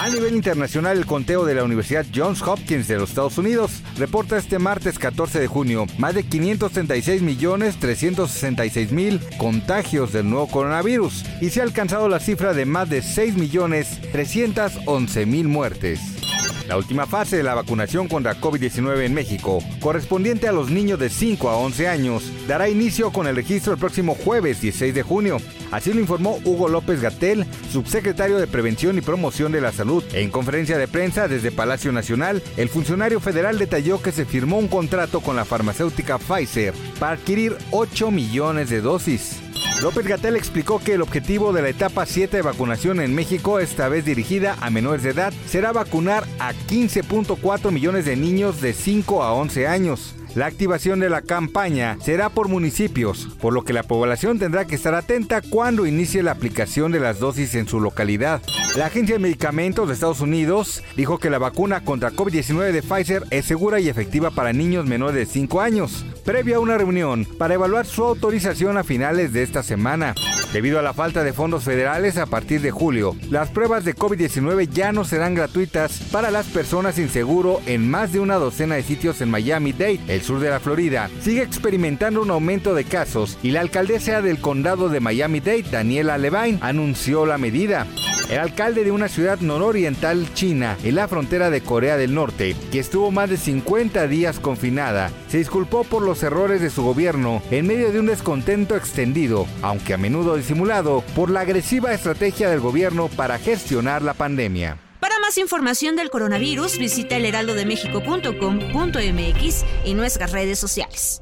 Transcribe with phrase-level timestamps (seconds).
[0.00, 4.36] A nivel internacional, el conteo de la Universidad Johns Hopkins de los Estados Unidos reporta
[4.36, 11.24] este martes 14 de junio más de 536 millones 366 mil contagios del nuevo coronavirus
[11.40, 16.23] y se ha alcanzado la cifra de más de 6 millones 311 mil muertes.
[16.68, 21.10] La última fase de la vacunación contra COVID-19 en México, correspondiente a los niños de
[21.10, 25.36] 5 a 11 años, dará inicio con el registro el próximo jueves 16 de junio.
[25.70, 30.02] Así lo informó Hugo López Gatel, subsecretario de Prevención y Promoción de la Salud.
[30.14, 34.68] En conferencia de prensa desde Palacio Nacional, el funcionario federal detalló que se firmó un
[34.68, 39.43] contrato con la farmacéutica Pfizer para adquirir 8 millones de dosis.
[39.80, 43.88] López Gatel explicó que el objetivo de la etapa 7 de vacunación en México, esta
[43.88, 49.22] vez dirigida a menores de edad, será vacunar a 15.4 millones de niños de 5
[49.22, 50.14] a 11 años.
[50.34, 54.74] La activación de la campaña será por municipios, por lo que la población tendrá que
[54.74, 58.42] estar atenta cuando inicie la aplicación de las dosis en su localidad.
[58.76, 63.22] La Agencia de Medicamentos de Estados Unidos dijo que la vacuna contra COVID-19 de Pfizer
[63.30, 67.54] es segura y efectiva para niños menores de 5 años, previo a una reunión para
[67.54, 70.14] evaluar su autorización a finales de esta semana.
[70.54, 74.68] Debido a la falta de fondos federales a partir de julio, las pruebas de COVID-19
[74.68, 78.84] ya no serán gratuitas para las personas sin seguro en más de una docena de
[78.84, 81.10] sitios en Miami-Dade, el sur de la Florida.
[81.20, 86.60] Sigue experimentando un aumento de casos y la alcaldesa del condado de Miami-Dade, Daniela Levine,
[86.60, 87.88] anunció la medida.
[88.30, 92.78] El alcalde de una ciudad nororiental china, en la frontera de Corea del Norte, que
[92.78, 97.66] estuvo más de 50 días confinada, se disculpó por los errores de su gobierno en
[97.66, 103.08] medio de un descontento extendido, aunque a menudo disimulado, por la agresiva estrategia del gobierno
[103.08, 104.78] para gestionar la pandemia.
[105.00, 111.20] Para más información del coronavirus, visita elheraldodemexico.com.mx y nuestras redes sociales.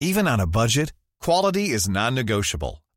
[0.00, 2.80] Even on a budget, quality is non-negotiable.